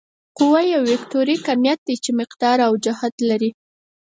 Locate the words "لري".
3.29-3.49